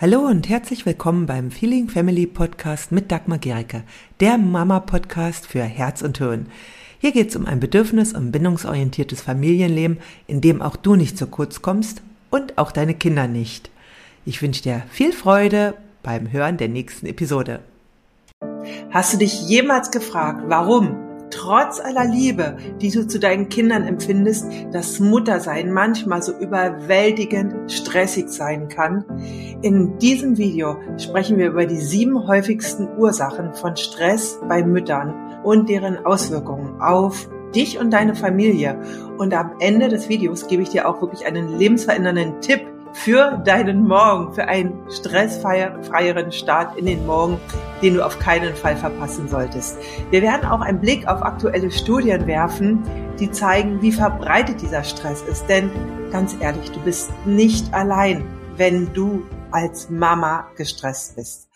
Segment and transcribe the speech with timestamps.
[0.00, 3.82] Hallo und herzlich willkommen beim Feeling Family Podcast mit Dagmar Gericke,
[4.20, 6.46] der Mama-Podcast für Herz und Hirn.
[7.00, 11.26] Hier geht es um ein bedürfnis- und bindungsorientiertes Familienleben, in dem auch du nicht zu
[11.26, 12.00] kurz kommst
[12.30, 13.70] und auch deine Kinder nicht.
[14.24, 17.60] Ich wünsche dir viel Freude beim Hören der nächsten Episode.
[18.90, 24.46] Hast du dich jemals gefragt, warum trotz aller Liebe, die du zu deinen Kindern empfindest,
[24.72, 29.04] das Muttersein manchmal so überwältigend stressig sein kann.
[29.62, 35.68] In diesem Video sprechen wir über die sieben häufigsten Ursachen von Stress bei Müttern und
[35.68, 38.80] deren Auswirkungen auf dich und deine Familie.
[39.18, 42.60] Und am Ende des Videos gebe ich dir auch wirklich einen lebensverändernden Tipp,
[42.92, 47.38] für deinen Morgen, für einen stressfreieren Start in den Morgen,
[47.82, 49.78] den du auf keinen Fall verpassen solltest.
[50.10, 52.82] Wir werden auch einen Blick auf aktuelle Studien werfen,
[53.18, 55.46] die zeigen, wie verbreitet dieser Stress ist.
[55.48, 55.70] Denn
[56.10, 58.24] ganz ehrlich, du bist nicht allein,
[58.56, 61.48] wenn du als Mama gestresst bist.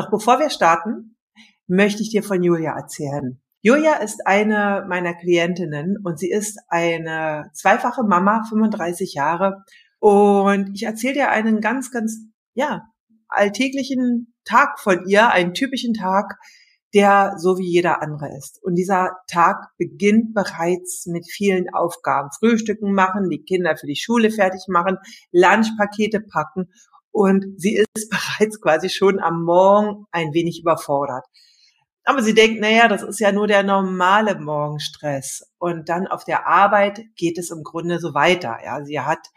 [0.00, 1.18] Doch bevor wir starten,
[1.66, 3.38] möchte ich dir von Julia erzählen.
[3.60, 9.62] Julia ist eine meiner Klientinnen und sie ist eine zweifache Mama, 35 Jahre.
[9.98, 12.16] Und ich erzähle dir einen ganz, ganz,
[12.54, 12.86] ja,
[13.28, 16.38] alltäglichen Tag von ihr, einen typischen Tag,
[16.94, 18.58] der so wie jeder andere ist.
[18.62, 22.30] Und dieser Tag beginnt bereits mit vielen Aufgaben.
[22.38, 24.96] Frühstücken machen, die Kinder für die Schule fertig machen,
[25.30, 26.70] Lunchpakete packen
[27.12, 31.24] und sie ist bereits quasi schon am Morgen ein wenig überfordert.
[32.04, 35.42] Aber sie denkt, naja, das ist ja nur der normale Morgenstress.
[35.58, 38.58] Und dann auf der Arbeit geht es im Grunde so weiter.
[38.64, 39.28] Ja, sie hat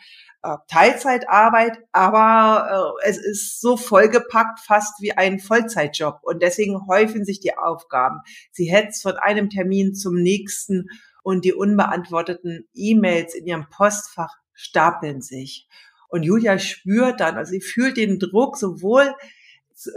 [0.43, 6.19] äh, Teilzeitarbeit, aber äh, es ist so vollgepackt fast wie ein Vollzeitjob.
[6.21, 8.21] Und deswegen häufen sich die Aufgaben.
[8.51, 10.87] Sie hetzt von einem Termin zum nächsten
[11.23, 15.67] und die unbeantworteten E-Mails in ihrem Postfach stapeln sich.
[16.13, 19.15] Und Julia spürt dann, also sie fühlt den Druck sowohl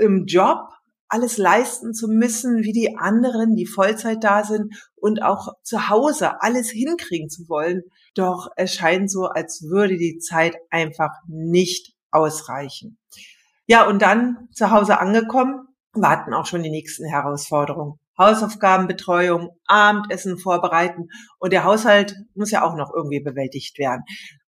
[0.01, 0.61] im Job
[1.09, 6.41] alles leisten zu müssen, wie die anderen, die Vollzeit da sind und auch zu Hause
[6.41, 7.83] alles hinkriegen zu wollen.
[8.15, 12.97] Doch es scheint so, als würde die Zeit einfach nicht ausreichen.
[13.67, 18.01] Ja, und dann zu Hause angekommen, warten auch schon die nächsten Herausforderungen.
[18.17, 24.03] Hausaufgabenbetreuung, Abendessen vorbereiten und der Haushalt muss ja auch noch irgendwie bewältigt werden.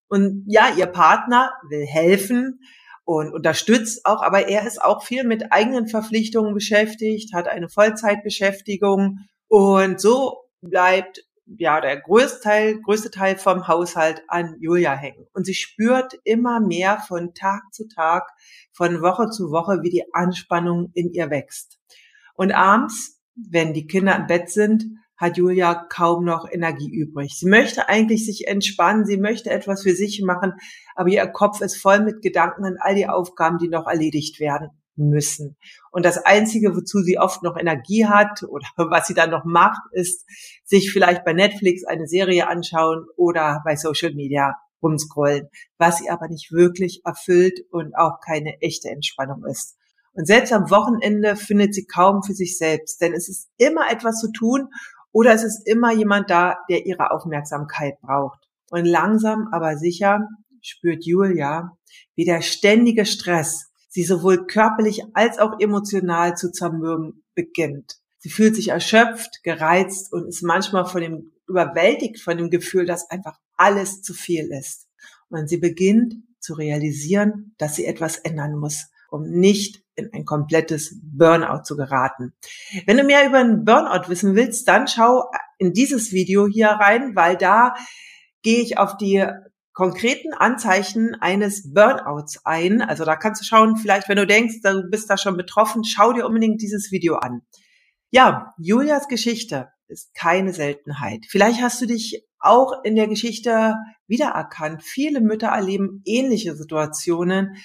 [0.08, 2.60] Und ja, ihr Partner will helfen
[3.04, 9.20] und unterstützt auch, aber er ist auch viel mit eigenen Verpflichtungen beschäftigt, hat eine Vollzeitbeschäftigung
[9.48, 11.24] und so bleibt
[11.56, 15.26] ja der größte Teil, größte Teil vom Haushalt an Julia hängen.
[15.32, 18.28] Und sie spürt immer mehr von Tag zu Tag,
[18.72, 21.78] von Woche zu Woche, wie die Anspannung in ihr wächst.
[22.34, 24.84] Und abends, wenn die Kinder im Bett sind,
[25.18, 27.36] hat Julia kaum noch Energie übrig.
[27.36, 30.52] Sie möchte eigentlich sich entspannen, sie möchte etwas für sich machen,
[30.94, 34.70] aber ihr Kopf ist voll mit Gedanken an all die Aufgaben, die noch erledigt werden
[34.98, 35.56] müssen.
[35.90, 39.80] Und das Einzige, wozu sie oft noch Energie hat oder was sie dann noch macht,
[39.92, 40.24] ist
[40.64, 45.48] sich vielleicht bei Netflix eine Serie anschauen oder bei Social Media rumscrollen,
[45.78, 49.76] was sie aber nicht wirklich erfüllt und auch keine echte Entspannung ist.
[50.12, 54.20] Und selbst am Wochenende findet sie kaum für sich selbst, denn es ist immer etwas
[54.20, 54.68] zu tun
[55.18, 58.38] oder es ist immer jemand da, der ihre Aufmerksamkeit braucht.
[58.70, 60.28] Und langsam, aber sicher
[60.62, 61.76] spürt Julia,
[62.14, 67.96] wie der ständige Stress sie sowohl körperlich als auch emotional zu zermürben beginnt.
[68.18, 73.10] Sie fühlt sich erschöpft, gereizt und ist manchmal von dem überwältigt von dem Gefühl, dass
[73.10, 74.86] einfach alles zu viel ist.
[75.30, 80.98] Und sie beginnt zu realisieren, dass sie etwas ändern muss, um nicht in ein komplettes
[81.02, 82.32] Burnout zu geraten.
[82.86, 85.24] Wenn du mehr über einen Burnout wissen willst, dann schau
[85.58, 87.74] in dieses Video hier rein, weil da
[88.42, 89.26] gehe ich auf die
[89.72, 92.82] konkreten Anzeichen eines Burnouts ein.
[92.82, 96.12] Also da kannst du schauen, vielleicht wenn du denkst, du bist da schon betroffen, schau
[96.12, 97.42] dir unbedingt dieses Video an.
[98.10, 101.26] Ja, Julias Geschichte ist keine Seltenheit.
[101.28, 103.74] Vielleicht hast du dich auch in der Geschichte
[104.06, 104.82] wiedererkannt.
[104.82, 107.56] Viele Mütter erleben ähnliche Situationen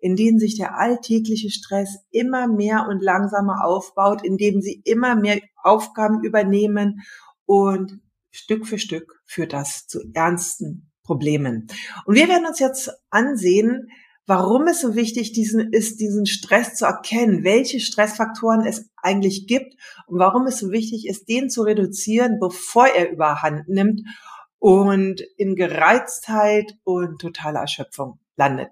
[0.00, 5.14] in denen sich der alltägliche Stress immer mehr und langsamer aufbaut, in dem sie immer
[5.14, 7.02] mehr Aufgaben übernehmen
[7.46, 8.00] und
[8.30, 11.66] Stück für Stück führt das zu ernsten Problemen.
[12.04, 13.88] Und wir werden uns jetzt ansehen,
[14.26, 19.74] warum es so wichtig diesen, ist, diesen Stress zu erkennen, welche Stressfaktoren es eigentlich gibt
[20.06, 24.02] und warum es so wichtig ist, den zu reduzieren, bevor er überhand nimmt
[24.60, 28.70] und in Gereiztheit und totaler Erschöpfung landet.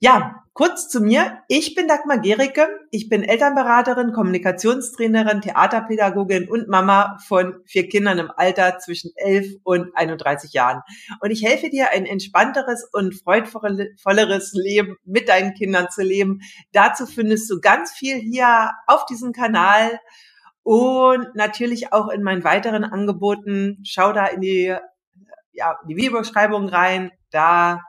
[0.00, 1.42] Ja, kurz zu mir.
[1.48, 2.68] Ich bin Dagmar Gericke.
[2.92, 9.90] Ich bin Elternberaterin, Kommunikationstrainerin, Theaterpädagogin und Mama von vier Kindern im Alter zwischen 11 und
[9.96, 10.82] 31 Jahren.
[11.20, 16.42] Und ich helfe dir, ein entspannteres und freudvolleres Leben mit deinen Kindern zu leben.
[16.70, 19.98] Dazu findest du ganz viel hier auf diesem Kanal
[20.62, 23.82] und natürlich auch in meinen weiteren Angeboten.
[23.82, 24.76] Schau da in die,
[25.50, 27.10] ja, die Videobeschreibung rein.
[27.32, 27.80] Da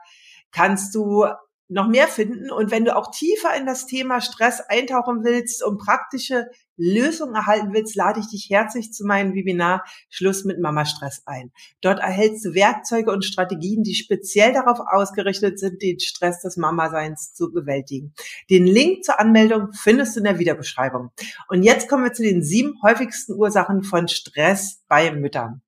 [0.50, 1.28] kannst du
[1.70, 2.50] noch mehr finden.
[2.50, 6.46] Und wenn du auch tiefer in das Thema Stress eintauchen willst und praktische
[6.76, 11.52] Lösungen erhalten willst, lade ich dich herzlich zu meinem Webinar Schluss mit Mama Stress ein.
[11.80, 17.34] Dort erhältst du Werkzeuge und Strategien, die speziell darauf ausgerichtet sind, den Stress des Mama-Seins
[17.34, 18.14] zu bewältigen.
[18.48, 21.10] Den Link zur Anmeldung findest du in der Wiederbeschreibung.
[21.48, 25.62] Und jetzt kommen wir zu den sieben häufigsten Ursachen von Stress bei Müttern.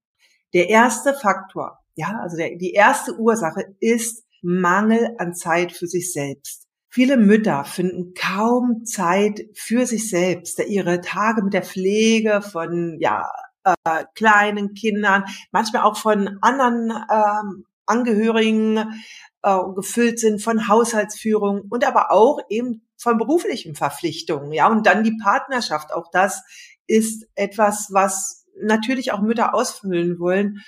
[0.52, 6.12] Der erste Faktor, ja, also der, die erste Ursache ist Mangel an Zeit für sich
[6.12, 6.66] selbst.
[6.90, 12.98] Viele Mütter finden kaum Zeit für sich selbst, da ihre Tage mit der Pflege von
[13.00, 13.30] ja,
[13.64, 19.00] äh, kleinen Kindern, manchmal auch von anderen ähm, Angehörigen
[19.42, 24.52] äh, gefüllt sind, von Haushaltsführung und aber auch eben von beruflichen Verpflichtungen.
[24.52, 25.92] Ja, und dann die Partnerschaft.
[25.92, 26.42] Auch das
[26.86, 30.60] ist etwas, was natürlich auch Mütter ausfüllen wollen.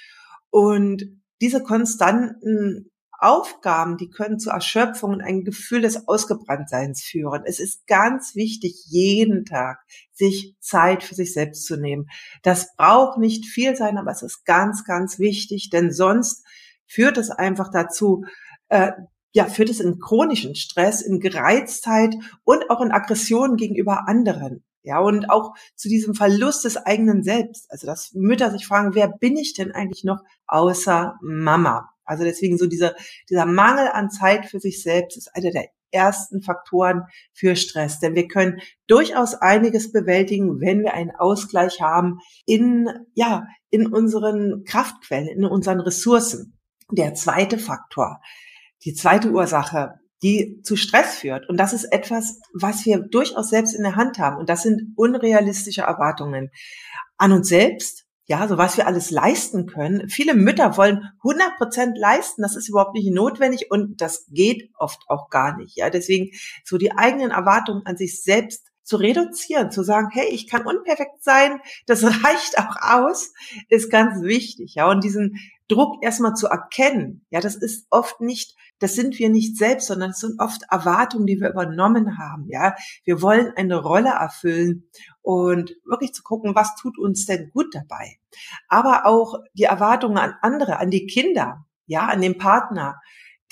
[0.51, 1.05] Und
[1.41, 7.43] diese konstanten Aufgaben, die können zu Erschöpfung und ein Gefühl des Ausgebranntseins führen.
[7.45, 9.79] Es ist ganz wichtig, jeden Tag
[10.13, 12.09] sich Zeit für sich selbst zu nehmen.
[12.43, 16.45] Das braucht nicht viel sein, aber es ist ganz, ganz wichtig, denn sonst
[16.87, 18.25] führt es einfach dazu,
[18.69, 18.93] äh,
[19.33, 22.15] ja, führt es in chronischen Stress, in Gereiztheit
[22.45, 24.65] und auch in Aggressionen gegenüber anderen.
[24.83, 27.71] Ja, und auch zu diesem Verlust des eigenen Selbst.
[27.71, 31.94] Also, dass Mütter sich fragen, wer bin ich denn eigentlich noch außer Mama?
[32.05, 32.95] Also deswegen so dieser,
[33.29, 38.01] dieser Mangel an Zeit für sich selbst ist einer der ersten Faktoren für Stress.
[38.01, 44.65] Denn wir können durchaus einiges bewältigen, wenn wir einen Ausgleich haben in, ja, in unseren
[44.65, 46.59] Kraftquellen, in unseren Ressourcen.
[46.91, 48.21] Der zweite Faktor,
[48.85, 51.49] die zweite Ursache, die zu Stress führt.
[51.49, 54.37] Und das ist etwas, was wir durchaus selbst in der Hand haben.
[54.37, 56.51] Und das sind unrealistische Erwartungen
[57.17, 60.09] an uns selbst, ja, so was wir alles leisten können.
[60.09, 62.43] Viele Mütter wollen 100 Prozent leisten.
[62.43, 65.77] Das ist überhaupt nicht notwendig und das geht oft auch gar nicht.
[65.77, 66.31] Ja, deswegen
[66.65, 71.23] so die eigenen Erwartungen an sich selbst zu reduzieren, zu sagen, hey, ich kann unperfekt
[71.23, 73.33] sein, das reicht auch aus,
[73.69, 74.75] ist ganz wichtig.
[74.75, 75.39] Ja, und diesen
[75.69, 80.11] Druck erstmal zu erkennen, ja, das ist oft nicht das sind wir nicht selbst, sondern
[80.11, 82.47] es sind oft Erwartungen, die wir übernommen haben.
[82.49, 82.75] Ja,
[83.05, 84.89] wir wollen eine Rolle erfüllen
[85.23, 88.19] und wirklich zu gucken, was tut uns denn gut dabei.
[88.69, 93.01] Aber auch die Erwartungen an andere, an die Kinder, ja, an den Partner,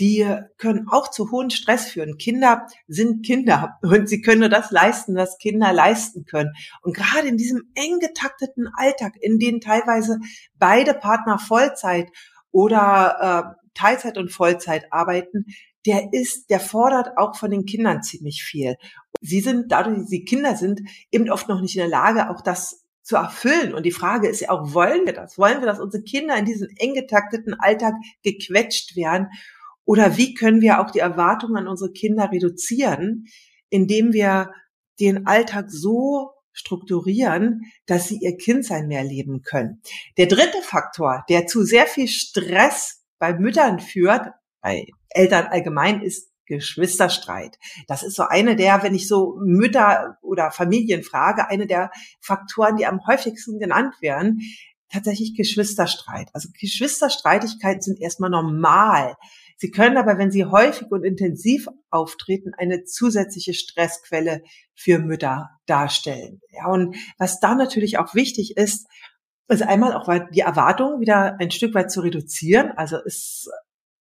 [0.02, 0.26] die
[0.58, 2.18] können auch zu hohen Stress führen.
[2.18, 6.50] Kinder sind Kinder und sie können nur das leisten, was Kinder leisten können.
[6.82, 10.18] Und gerade in diesem eng getakteten Alltag, in dem teilweise
[10.58, 12.10] beide Partner Vollzeit
[12.50, 15.46] oder äh, Teilzeit und Vollzeit arbeiten,
[15.86, 18.74] der ist, der fordert auch von den Kindern ziemlich viel.
[19.20, 20.80] Sie sind, dadurch, dass sie Kinder sind,
[21.12, 23.72] eben oft noch nicht in der Lage, auch das zu erfüllen.
[23.72, 25.38] Und die Frage ist ja auch, wollen wir das?
[25.38, 27.94] Wollen wir, dass unsere Kinder in diesem eng getakteten Alltag
[28.24, 29.28] gequetscht werden?
[29.84, 33.26] Oder wie können wir auch die Erwartungen an unsere Kinder reduzieren,
[33.68, 34.52] indem wir
[35.00, 39.80] den Alltag so strukturieren, dass sie ihr Kindsein mehr leben können.
[40.18, 44.28] Der dritte Faktor, der zu sehr viel Stress bei Müttern führt,
[44.60, 47.58] bei Eltern allgemein, ist Geschwisterstreit.
[47.86, 51.90] Das ist so eine der, wenn ich so Mütter oder Familien frage, eine der
[52.20, 54.42] Faktoren, die am häufigsten genannt werden,
[54.90, 56.28] tatsächlich Geschwisterstreit.
[56.34, 59.16] Also Geschwisterstreitigkeiten sind erstmal normal.
[59.62, 64.42] Sie können aber, wenn sie häufig und intensiv auftreten, eine zusätzliche Stressquelle
[64.74, 66.40] für Mütter darstellen.
[66.50, 68.88] Ja, und was da natürlich auch wichtig ist,
[69.46, 72.72] also einmal auch die Erwartung wieder ein Stück weit zu reduzieren.
[72.74, 73.48] Also es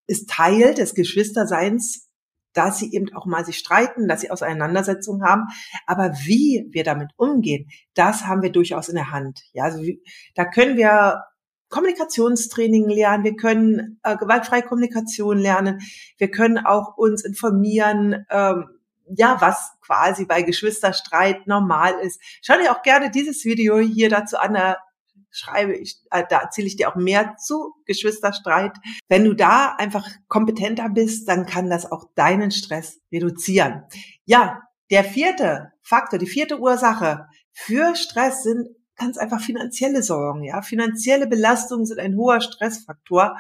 [0.08, 2.10] ist Teil des Geschwisterseins,
[2.54, 5.44] dass sie eben auch mal sich streiten, dass sie Auseinandersetzungen haben.
[5.86, 9.42] Aber wie wir damit umgehen, das haben wir durchaus in der Hand.
[9.54, 9.84] Ja, also
[10.34, 11.22] da können wir
[11.72, 15.80] Kommunikationstraining lernen, wir können äh, gewaltfreie Kommunikation lernen,
[16.18, 18.70] wir können auch uns informieren, ähm,
[19.08, 22.22] ja, was quasi bei Geschwisterstreit normal ist.
[22.42, 24.78] Schau dir auch gerne dieses Video hier dazu an, da
[25.32, 28.74] schreibe ich, äh, da erzähle ich dir auch mehr zu Geschwisterstreit.
[29.08, 33.84] Wenn du da einfach kompetenter bist, dann kann das auch deinen Stress reduzieren.
[34.26, 34.62] Ja,
[34.92, 38.68] der vierte Faktor, die vierte Ursache für Stress sind
[39.02, 40.44] ganz einfach finanzielle Sorgen.
[40.44, 43.36] Ja, finanzielle Belastungen sind ein hoher Stressfaktor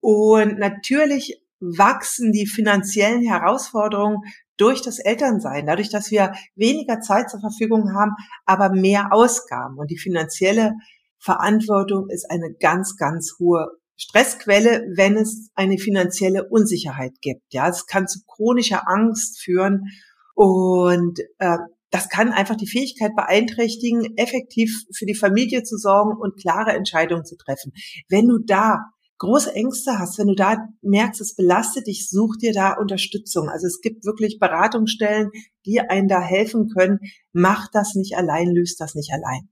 [0.00, 4.18] und natürlich wachsen die finanziellen Herausforderungen
[4.56, 8.12] durch das Elternsein, dadurch, dass wir weniger Zeit zur Verfügung haben,
[8.46, 9.78] aber mehr Ausgaben.
[9.78, 10.74] Und die finanzielle
[11.18, 17.52] Verantwortung ist eine ganz, ganz hohe Stressquelle, wenn es eine finanzielle Unsicherheit gibt.
[17.52, 19.88] Ja, es kann zu chronischer Angst führen
[20.34, 21.58] und äh,
[21.90, 27.24] das kann einfach die Fähigkeit beeinträchtigen, effektiv für die Familie zu sorgen und klare Entscheidungen
[27.24, 27.72] zu treffen.
[28.08, 28.78] Wenn du da
[29.18, 33.48] große Ängste hast, wenn du da merkst, es belastet dich, such dir da Unterstützung.
[33.48, 35.30] Also es gibt wirklich Beratungsstellen,
[35.66, 37.00] die einen da helfen können.
[37.32, 39.48] Mach das nicht allein, löst das nicht allein.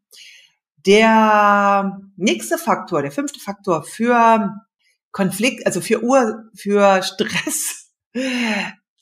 [0.87, 4.54] Der nächste Faktor, der fünfte Faktor für
[5.12, 7.92] Konflikt, also für Ur, für Stress,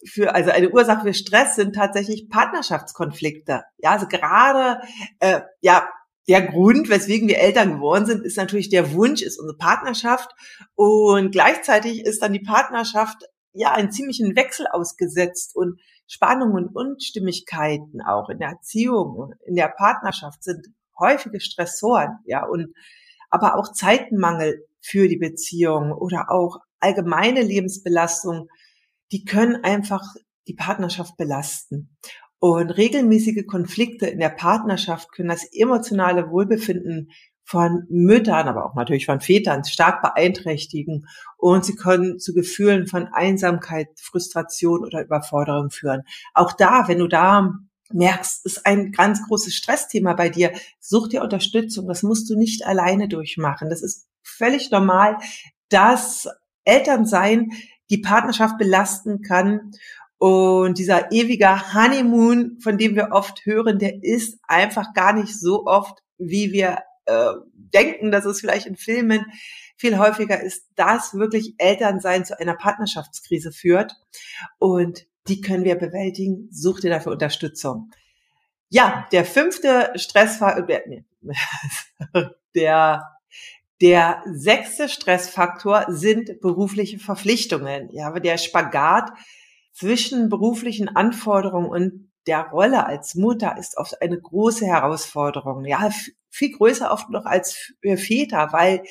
[0.04, 3.64] für, also eine Ursache für Stress sind tatsächlich Partnerschaftskonflikte.
[3.78, 4.80] Ja, also gerade,
[5.20, 5.88] äh, ja,
[6.28, 10.32] der Grund, weswegen wir Eltern geworden sind, ist natürlich der Wunsch, ist unsere Partnerschaft.
[10.74, 13.22] Und gleichzeitig ist dann die Partnerschaft
[13.52, 19.68] ja einen ziemlichen Wechsel ausgesetzt und Spannungen und Unstimmigkeiten auch in der Erziehung, in der
[19.68, 20.66] Partnerschaft sind
[20.98, 22.72] häufige Stressoren, ja, und
[23.30, 28.48] aber auch Zeitenmangel für die Beziehung oder auch allgemeine Lebensbelastung,
[29.12, 30.02] die können einfach
[30.46, 31.96] die Partnerschaft belasten.
[32.38, 37.10] Und regelmäßige Konflikte in der Partnerschaft können das emotionale Wohlbefinden
[37.44, 41.06] von Müttern, aber auch natürlich von Vätern stark beeinträchtigen
[41.38, 46.02] und sie können zu Gefühlen von Einsamkeit, Frustration oder Überforderung führen.
[46.34, 47.54] Auch da, wenn du da
[47.92, 51.86] merkst, ist ein ganz großes Stressthema bei dir, such dir Unterstützung.
[51.86, 53.70] Das musst du nicht alleine durchmachen.
[53.70, 55.18] Das ist völlig normal,
[55.68, 56.28] dass
[56.64, 57.52] Elternsein
[57.90, 59.72] die Partnerschaft belasten kann
[60.18, 65.66] und dieser ewige Honeymoon, von dem wir oft hören, der ist einfach gar nicht so
[65.66, 69.26] oft, wie wir äh, denken, dass es vielleicht in Filmen
[69.76, 73.94] viel häufiger ist, dass wirklich Elternsein zu einer Partnerschaftskrise führt.
[74.58, 76.48] Und die können wir bewältigen.
[76.50, 77.90] Such dir dafür Unterstützung.
[78.68, 82.24] Ja, der fünfte Stressfaktor, äh,
[82.54, 83.02] der,
[83.80, 87.88] der sechste Stressfaktor sind berufliche Verpflichtungen.
[87.92, 89.10] Ja, aber der Spagat
[89.72, 95.64] zwischen beruflichen Anforderungen und der Rolle als Mutter ist oft eine große Herausforderung.
[95.64, 95.90] Ja,
[96.30, 98.82] viel größer oft noch als für Väter, weil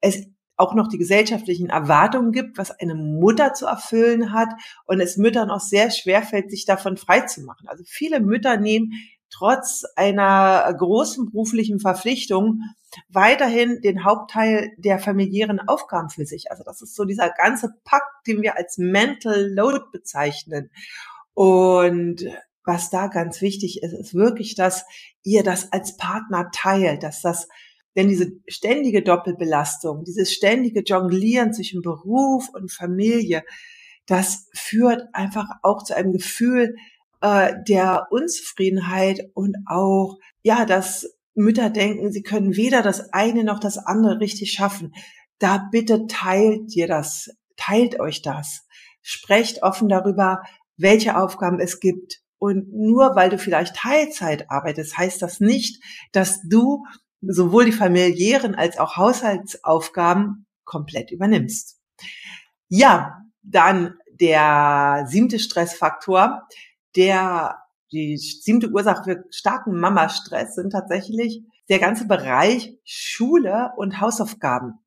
[0.00, 4.50] es auch noch die gesellschaftlichen Erwartungen gibt, was eine Mutter zu erfüllen hat
[4.84, 7.66] und es Müttern auch sehr schwer fällt, sich davon frei zu machen.
[7.66, 8.92] Also viele Mütter nehmen
[9.30, 12.60] trotz einer großen beruflichen Verpflichtung
[13.08, 16.50] weiterhin den Hauptteil der familiären Aufgaben für sich.
[16.50, 20.70] Also das ist so dieser ganze Pakt, den wir als Mental Load bezeichnen.
[21.34, 22.24] Und
[22.64, 24.84] was da ganz wichtig ist, ist wirklich, dass
[25.22, 27.48] ihr das als Partner teilt, dass das
[27.96, 33.42] denn diese ständige Doppelbelastung, dieses ständige Jonglieren zwischen Beruf und Familie,
[34.06, 36.76] das führt einfach auch zu einem Gefühl
[37.20, 43.60] äh, der Unzufriedenheit und auch, ja, dass Mütter denken, sie können weder das eine noch
[43.60, 44.94] das andere richtig schaffen.
[45.38, 48.66] Da bitte teilt ihr das, teilt euch das.
[49.02, 50.42] Sprecht offen darüber,
[50.76, 52.20] welche Aufgaben es gibt.
[52.38, 56.84] Und nur weil du vielleicht Teilzeit arbeitest, heißt das nicht, dass du
[57.20, 61.78] sowohl die familiären als auch Haushaltsaufgaben komplett übernimmst.
[62.68, 66.46] Ja, dann der siebte Stressfaktor,
[66.96, 67.56] der
[67.92, 74.78] die siebte Ursache für starken Mama-Stress sind tatsächlich der ganze Bereich Schule und Hausaufgaben.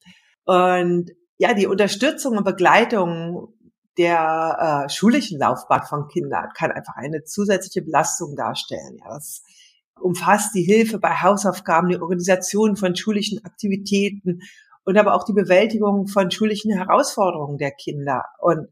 [0.45, 3.53] Und ja, die Unterstützung und Begleitung
[3.98, 8.98] der äh, schulischen Laufbahn von Kindern kann einfach eine zusätzliche Belastung darstellen.
[9.00, 9.43] Ja, das
[10.00, 14.39] umfasst die Hilfe bei Hausaufgaben, die Organisation von schulischen Aktivitäten
[14.86, 18.25] und aber auch die Bewältigung von schulischen Herausforderungen der Kinder.
[18.39, 18.67] Und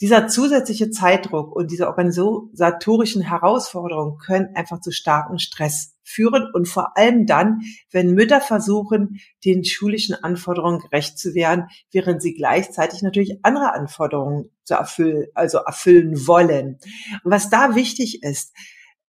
[0.00, 6.96] dieser zusätzliche Zeitdruck und diese organisatorischen Herausforderungen können einfach zu starkem Stress führen und vor
[6.96, 13.44] allem dann, wenn Mütter versuchen, den schulischen Anforderungen gerecht zu werden, während sie gleichzeitig natürlich
[13.44, 16.78] andere Anforderungen zu erfüllen, also erfüllen wollen.
[17.24, 18.54] Und was da wichtig ist,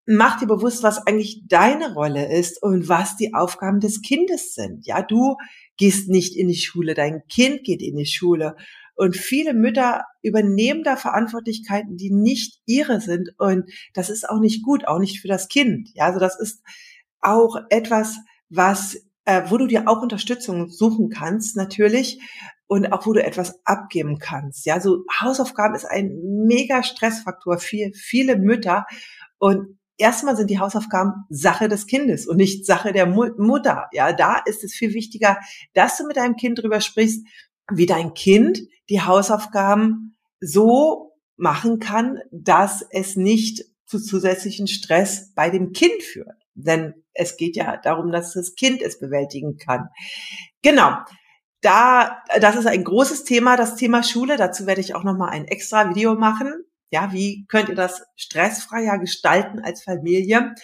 [0.05, 4.86] mach dir bewusst, was eigentlich deine Rolle ist und was die Aufgaben des Kindes sind.
[4.88, 5.38] Ja, du
[5.77, 8.55] gehst nicht in die Schule, dein Kind geht in die Schule
[9.00, 13.29] und viele Mütter übernehmen da Verantwortlichkeiten, die nicht ihre sind.
[13.38, 15.88] Und das ist auch nicht gut, auch nicht für das Kind.
[15.94, 16.62] Ja, also das ist
[17.22, 18.18] auch etwas,
[18.50, 22.20] was, äh, wo du dir auch Unterstützung suchen kannst, natürlich.
[22.68, 24.65] Und auch wo du etwas abgeben kannst.
[24.65, 28.86] Ja, so Hausaufgaben ist ein mega Stressfaktor für viele Mütter.
[29.38, 33.88] Und erstmal sind die Hausaufgaben Sache des Kindes und nicht Sache der Mutter.
[33.94, 35.38] Ja, da ist es viel wichtiger,
[35.74, 37.25] dass du mit deinem Kind drüber sprichst,
[37.72, 38.60] wie dein Kind
[38.90, 46.38] die Hausaufgaben so machen kann, dass es nicht zu zusätzlichen Stress bei dem Kind führt.
[46.54, 49.90] Denn es geht ja darum, dass das Kind es bewältigen kann.
[50.62, 50.98] Genau.
[51.62, 54.38] Da, das ist ein großes Thema, das Thema Schule.
[54.38, 56.54] Dazu werde ich auch nochmal ein extra Video machen.
[56.92, 60.56] Ja, wie könnt ihr das stressfreier gestalten als Familie?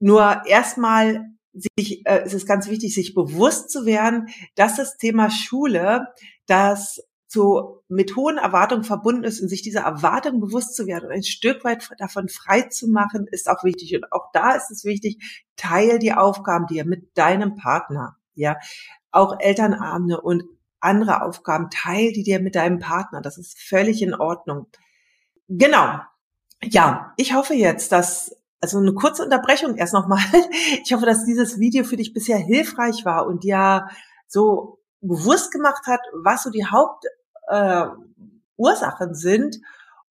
[0.00, 1.24] Nur erstmal
[1.62, 6.08] sich, äh, ist es ganz wichtig, sich bewusst zu werden, dass das Thema Schule,
[6.46, 11.12] das so mit hohen Erwartungen verbunden ist und sich dieser Erwartung bewusst zu werden und
[11.12, 13.94] ein Stück weit davon frei zu machen, ist auch wichtig.
[13.94, 18.56] Und auch da ist es wichtig, teil die Aufgaben dir mit deinem Partner, ja.
[19.10, 20.44] Auch Elternabende und
[20.80, 23.20] andere Aufgaben, teil die dir mit deinem Partner.
[23.20, 24.66] Das ist völlig in Ordnung.
[25.48, 26.00] Genau.
[26.62, 30.18] Ja, ich hoffe jetzt, dass also eine kurze Unterbrechung erst nochmal.
[30.84, 33.88] Ich hoffe, dass dieses Video für dich bisher hilfreich war und dir
[34.26, 39.58] so bewusst gemacht hat, was so die Hauptursachen äh, sind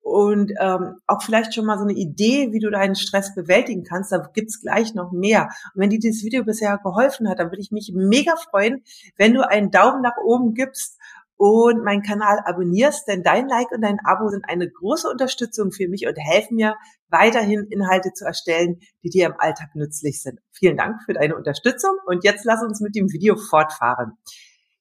[0.00, 4.12] und ähm, auch vielleicht schon mal so eine Idee, wie du deinen Stress bewältigen kannst.
[4.12, 5.48] Da gibt's gleich noch mehr.
[5.74, 8.84] Und wenn dir dieses Video bisher geholfen hat, dann würde ich mich mega freuen,
[9.16, 10.98] wenn du einen Daumen nach oben gibst
[11.36, 15.88] und meinen Kanal abonnierst, denn dein Like und dein Abo sind eine große Unterstützung für
[15.88, 16.76] mich und helfen mir,
[17.08, 20.40] weiterhin Inhalte zu erstellen, die dir im Alltag nützlich sind.
[20.50, 24.12] Vielen Dank für deine Unterstützung und jetzt lass uns mit dem Video fortfahren.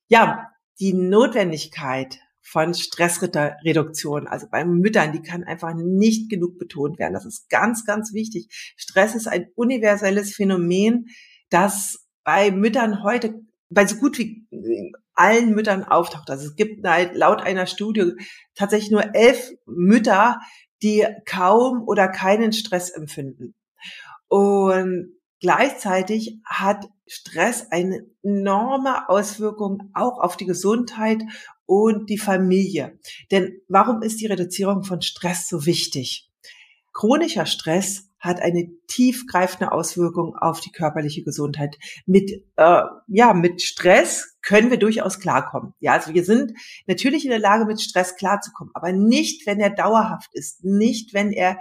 [0.08, 7.14] Ja, die Notwendigkeit von Stressreduktion, also bei Müttern, die kann einfach nicht genug betont werden.
[7.14, 8.48] Das ist ganz, ganz wichtig.
[8.78, 11.08] Stress ist ein universelles Phänomen,
[11.50, 16.30] das bei Müttern heute bei so gut wie allen Müttern auftaucht.
[16.30, 18.14] Also es gibt laut einer Studie
[18.54, 20.40] tatsächlich nur elf Mütter,
[20.84, 23.56] die kaum oder keinen Stress empfinden.
[24.28, 31.22] Und gleichzeitig hat Stress eine enorme Auswirkung auch auf die Gesundheit
[31.66, 33.00] und die Familie.
[33.32, 36.30] Denn warum ist die Reduzierung von Stress so wichtig?
[36.94, 41.78] Chronischer Stress hat eine tiefgreifende Auswirkung auf die körperliche Gesundheit.
[42.06, 45.74] Mit, äh, ja, mit Stress können wir durchaus klarkommen.
[45.80, 46.54] Ja, also wir sind
[46.88, 51.32] natürlich in der Lage, mit Stress klarzukommen, aber nicht, wenn er dauerhaft ist, nicht, wenn
[51.32, 51.60] er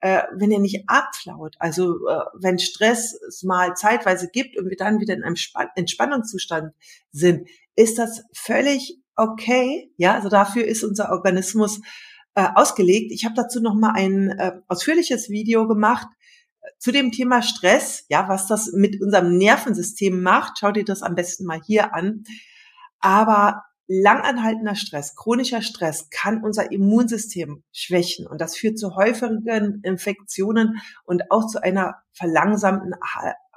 [0.00, 4.76] äh, wenn er nicht abflaut, also äh, wenn Stress es mal zeitweise gibt und wir
[4.76, 6.74] dann wieder in einem Span Entspannungszustand
[7.12, 9.90] sind, ist das völlig okay.
[9.96, 11.80] Ja, also dafür ist unser Organismus
[12.34, 13.10] äh, ausgelegt.
[13.12, 16.06] Ich habe dazu noch mal ein äh, ausführliches Video gemacht
[16.78, 20.58] zu dem Thema Stress, ja, was das mit unserem Nervensystem macht.
[20.58, 22.24] Schau dir das am besten mal hier an.
[23.00, 30.80] Aber langanhaltender Stress, chronischer Stress kann unser Immunsystem schwächen und das führt zu häufigen Infektionen
[31.04, 32.94] und auch zu einer verlangsamten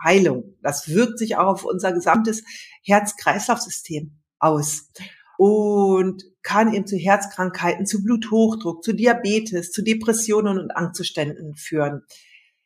[0.03, 0.55] Heilung.
[0.61, 2.43] Das wirkt sich auch auf unser gesamtes
[2.83, 4.91] Herz-Kreislauf-System aus
[5.37, 12.03] und kann eben zu Herzkrankheiten, zu Bluthochdruck, zu Diabetes, zu Depressionen und Angstzuständen führen.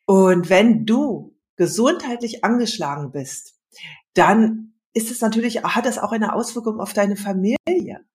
[0.06, 3.54] Und wenn du gesundheitlich angeschlagen bist,
[4.14, 7.56] dann ist es natürlich, hat es auch eine Auswirkung auf deine Familie.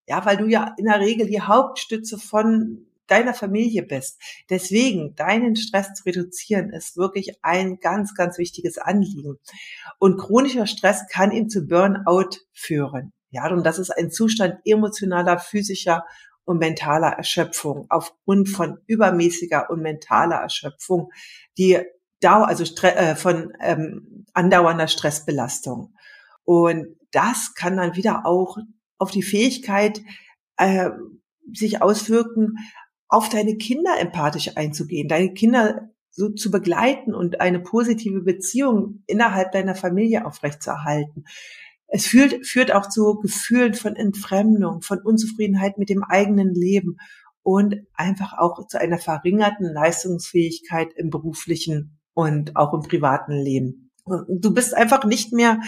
[0.07, 4.21] Ja, weil du ja in der Regel die Hauptstütze von deiner Familie bist.
[4.49, 9.37] Deswegen, deinen Stress zu reduzieren, ist wirklich ein ganz, ganz wichtiges Anliegen.
[9.97, 13.13] Und chronischer Stress kann eben zu Burnout führen.
[13.31, 16.05] Ja, und das ist ein Zustand emotionaler, physischer
[16.49, 21.11] und mentaler Erschöpfung aufgrund von übermäßiger und mentaler Erschöpfung,
[21.59, 21.77] die
[22.21, 25.93] Dauer, also äh, von ähm, andauernder Stressbelastung.
[26.45, 28.57] Und das kann dann wieder auch
[28.97, 30.01] auf die Fähigkeit
[30.57, 30.89] äh,
[31.53, 32.57] sich auswirken,
[33.09, 39.51] auf deine Kinder empathisch einzugehen, deine Kinder so zu begleiten und eine positive Beziehung innerhalb
[39.51, 41.25] deiner Familie aufrechtzuerhalten.
[41.89, 46.97] Es führt, führt auch zu Gefühlen von Entfremdung, von Unzufriedenheit mit dem eigenen Leben
[47.41, 53.91] und einfach auch zu einer verringerten Leistungsfähigkeit im beruflichen und auch im privaten Leben.
[54.27, 55.59] Du bist einfach nicht mehr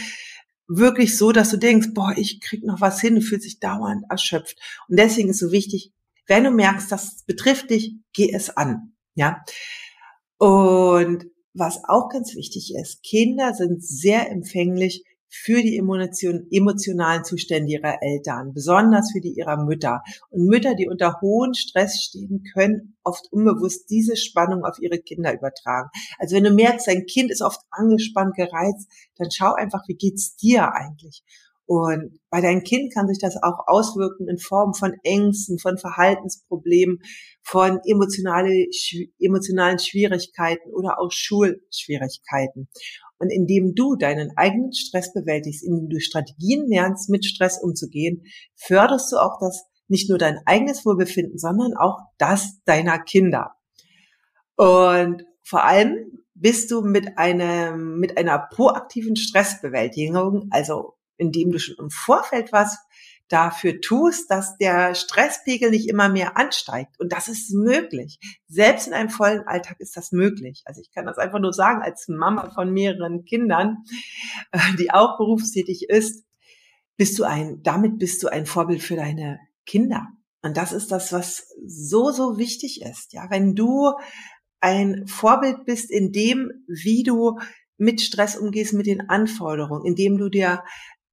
[0.67, 4.05] wirklich so, dass du denkst, boah, ich krieg noch was hin, du fühlst dich dauernd
[4.09, 4.57] erschöpft.
[4.87, 5.91] Und deswegen ist so wichtig,
[6.27, 8.93] wenn du merkst, das betrifft dich, geh es an.
[9.15, 9.43] Ja.
[10.37, 17.71] Und was auch ganz wichtig ist, Kinder sind sehr empfänglich für die Emotion, emotionalen Zustände
[17.71, 20.01] ihrer Eltern, besonders für die ihrer Mütter.
[20.29, 25.33] Und Mütter, die unter hohem Stress stehen, können oft unbewusst diese Spannung auf ihre Kinder
[25.33, 25.89] übertragen.
[26.19, 30.35] Also wenn du merkst, dein Kind ist oft angespannt, gereizt, dann schau einfach, wie geht's
[30.35, 31.23] dir eigentlich?
[31.65, 36.99] Und bei deinem Kind kann sich das auch auswirken in Form von Ängsten, von Verhaltensproblemen,
[37.43, 38.65] von emotionale,
[39.19, 42.67] emotionalen Schwierigkeiten oder auch Schulschwierigkeiten.
[43.21, 48.23] Und indem du deinen eigenen Stress bewältigst, indem du Strategien lernst, mit Stress umzugehen,
[48.55, 53.51] förderst du auch das nicht nur dein eigenes Wohlbefinden, sondern auch das deiner Kinder.
[54.55, 61.75] Und vor allem bist du mit einem, mit einer proaktiven Stressbewältigung, also indem du schon
[61.77, 62.79] im Vorfeld was
[63.31, 66.99] dafür tust, dass der Stresspegel nicht immer mehr ansteigt.
[66.99, 68.19] Und das ist möglich.
[68.47, 70.63] Selbst in einem vollen Alltag ist das möglich.
[70.65, 73.77] Also ich kann das einfach nur sagen als Mama von mehreren Kindern,
[74.51, 76.25] äh, die auch berufstätig ist,
[76.97, 80.07] bist du ein, damit bist du ein Vorbild für deine Kinder.
[80.43, 83.13] Und das ist das, was so, so wichtig ist.
[83.13, 83.93] Ja, wenn du
[84.59, 87.39] ein Vorbild bist in dem, wie du
[87.77, 90.63] mit Stress umgehst, mit den Anforderungen, indem du dir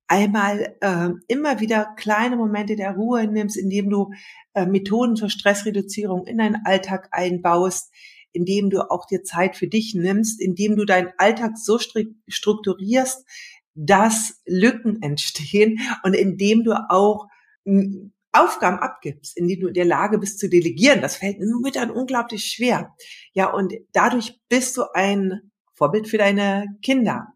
[0.09, 4.11] einmal äh, immer wieder kleine Momente der Ruhe nimmst, indem du
[4.55, 7.93] äh, Methoden zur Stressreduzierung in deinen Alltag einbaust,
[8.33, 13.25] indem du auch dir Zeit für dich nimmst, indem du deinen Alltag so strukturierst,
[13.75, 17.29] dass Lücken entstehen und indem du auch
[17.65, 21.01] hm, Aufgaben abgibst, indem du in der Lage bist zu delegieren.
[21.01, 22.95] Das fällt Müttern unglaublich schwer.
[23.33, 27.29] Ja, und dadurch bist du ein Vorbild für deine Kinder.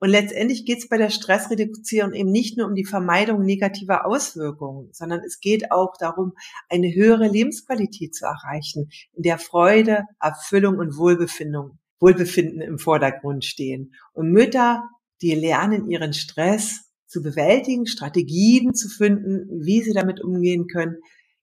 [0.00, 4.88] Und letztendlich geht es bei der Stressreduktion eben nicht nur um die Vermeidung negativer Auswirkungen,
[4.92, 6.32] sondern es geht auch darum,
[6.70, 13.92] eine höhere Lebensqualität zu erreichen, in der Freude, Erfüllung und Wohlbefinden, Wohlbefinden im Vordergrund stehen.
[14.14, 14.82] Und Mütter,
[15.20, 20.96] die lernen ihren Stress zu bewältigen, Strategien zu finden, wie sie damit umgehen können,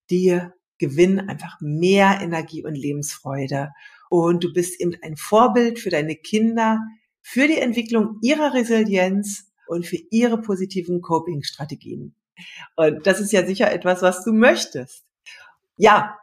[0.09, 0.41] die
[0.79, 3.69] gewinnen einfach mehr Energie und Lebensfreude.
[4.09, 6.79] Und du bist eben ein Vorbild für deine Kinder,
[7.21, 12.15] für die Entwicklung ihrer Resilienz und für ihre positiven Coping-Strategien.
[12.75, 15.03] Und das ist ja sicher etwas, was du möchtest.
[15.75, 16.17] Ja,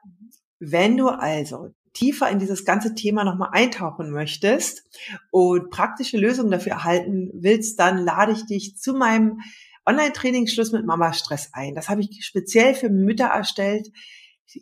[0.59, 4.83] wenn du also tiefer in dieses ganze Thema nochmal eintauchen möchtest
[5.31, 9.40] und praktische Lösungen dafür erhalten willst, dann lade ich dich zu meinem
[9.87, 11.75] Online-Training Schluss mit Mama Stress ein.
[11.75, 13.90] Das habe ich speziell für Mütter erstellt.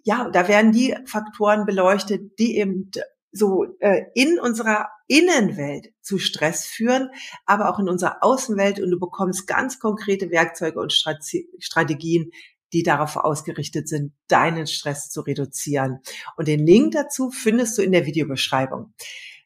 [0.05, 2.90] Ja, da werden die Faktoren beleuchtet, die eben
[3.33, 7.11] so äh, in unserer Innenwelt zu Stress führen,
[7.46, 12.31] aber auch in unserer Außenwelt und du bekommst ganz konkrete Werkzeuge und Strategien,
[12.72, 16.00] die darauf ausgerichtet sind, deinen Stress zu reduzieren.
[16.37, 18.94] Und den Link dazu findest du in der Videobeschreibung.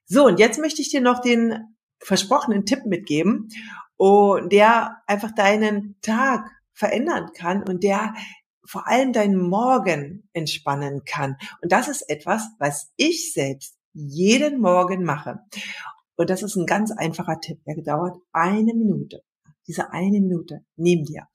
[0.04, 3.48] So, und jetzt möchte ich dir noch den versprochenen Tipp mitgeben,
[3.96, 8.14] oh, der einfach deinen Tag verändern kann und der
[8.66, 11.36] vor allem deinen Morgen entspannen kann.
[11.62, 15.40] Und das ist etwas, was ich selbst jeden Morgen mache.
[16.16, 17.60] Und das ist ein ganz einfacher Tipp.
[17.66, 19.22] Der dauert eine Minute.
[19.66, 21.26] Diese eine Minute nimm dir.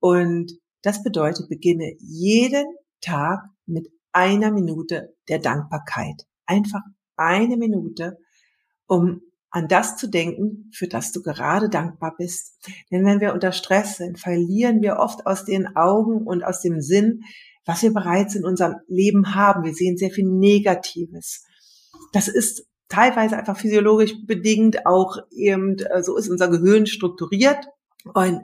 [0.00, 2.66] Und das bedeutet, beginne jeden
[3.00, 6.26] Tag mit einer Minute der Dankbarkeit.
[6.46, 6.82] Einfach
[7.16, 8.18] eine Minute,
[8.86, 12.56] um an das zu denken, für das du gerade dankbar bist.
[12.90, 16.80] Denn wenn wir unter Stress sind, verlieren wir oft aus den Augen und aus dem
[16.80, 17.20] Sinn,
[17.66, 19.64] was wir bereits in unserem Leben haben.
[19.64, 21.44] Wir sehen sehr viel Negatives.
[22.12, 27.66] Das ist teilweise einfach physiologisch bedingt, auch eben, äh, so ist unser Gehirn strukturiert.
[28.14, 28.40] Und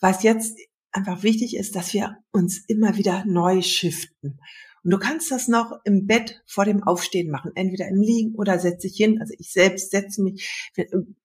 [0.00, 0.58] was jetzt
[0.92, 4.40] einfach wichtig ist, dass wir uns immer wieder neu shiften.
[4.88, 8.58] Und du kannst das noch im Bett vor dem Aufstehen machen, entweder im Liegen oder
[8.58, 9.20] setz dich hin.
[9.20, 10.72] Also ich selbst setze mich,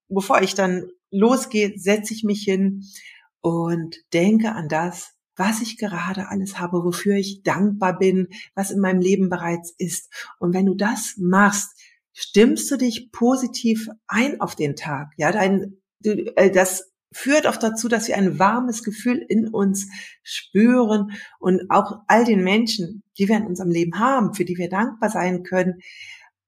[0.09, 2.83] bevor ich dann losgehe, setze ich mich hin
[3.39, 8.81] und denke an das, was ich gerade alles habe, wofür ich dankbar bin, was in
[8.81, 10.11] meinem Leben bereits ist.
[10.39, 11.79] Und wenn du das machst,
[12.11, 15.13] stimmst du dich positiv ein auf den Tag.
[15.15, 19.87] Ja, dein, äh, das führt auch dazu, dass wir ein warmes Gefühl in uns
[20.23, 24.69] spüren und auch all den Menschen, die wir in unserem Leben haben, für die wir
[24.69, 25.79] dankbar sein können,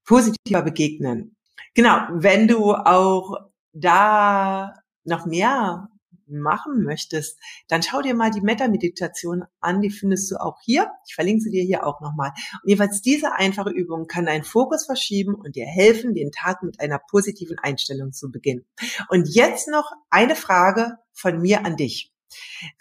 [0.05, 1.35] positiver begegnen.
[1.73, 3.35] Genau, wenn du auch
[3.73, 4.73] da
[5.03, 5.89] noch mehr
[6.27, 10.91] machen möchtest, dann schau dir mal die Metta-Meditation an, die findest du auch hier.
[11.07, 12.31] Ich verlinke sie dir hier auch nochmal.
[12.63, 16.79] Und jeweils diese einfache Übung kann deinen Fokus verschieben und dir helfen, den Tag mit
[16.79, 18.65] einer positiven Einstellung zu beginnen.
[19.09, 22.11] Und jetzt noch eine Frage von mir an dich.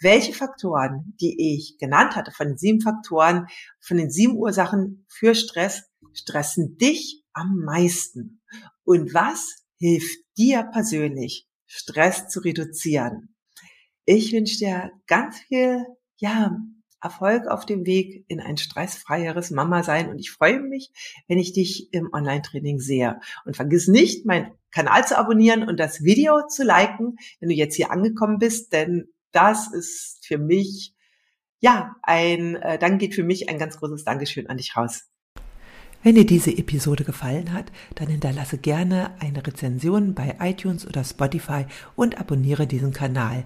[0.01, 3.47] Welche Faktoren, die ich genannt hatte, von den sieben Faktoren,
[3.79, 8.41] von den sieben Ursachen für Stress, stressen dich am meisten?
[8.83, 13.34] Und was hilft dir persönlich, Stress zu reduzieren?
[14.05, 15.85] Ich wünsche dir ganz viel,
[16.17, 16.57] ja,
[17.01, 20.91] Erfolg auf dem Weg in ein stressfreieres Mama sein und ich freue mich,
[21.27, 23.19] wenn ich dich im Online-Training sehe.
[23.45, 27.75] Und vergiss nicht, meinen Kanal zu abonnieren und das Video zu liken, wenn du jetzt
[27.75, 30.93] hier angekommen bist, denn das ist für mich,
[31.59, 35.05] ja, ein, äh, dann geht für mich ein ganz großes Dankeschön an dich raus.
[36.01, 41.65] Wenn dir diese Episode gefallen hat, dann hinterlasse gerne eine Rezension bei iTunes oder Spotify
[41.95, 43.45] und abonniere diesen Kanal.